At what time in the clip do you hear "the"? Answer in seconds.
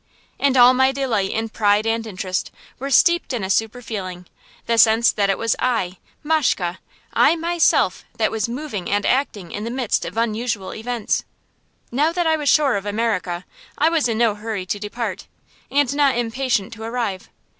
4.65-4.79, 9.63-9.69